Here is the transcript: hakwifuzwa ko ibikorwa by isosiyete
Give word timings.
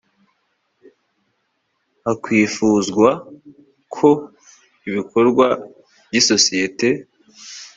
hakwifuzwa 2.05 3.09
ko 3.95 4.09
ibikorwa 4.87 5.47
by 6.07 6.15
isosiyete 6.21 6.87